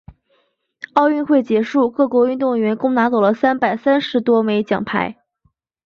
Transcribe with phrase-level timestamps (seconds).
[0.95, 5.19] 奥运会结束，各国运动员共拿走了三百三十多枚奖牌。